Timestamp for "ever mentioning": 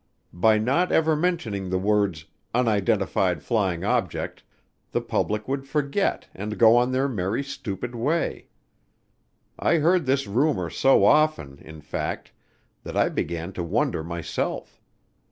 0.91-1.69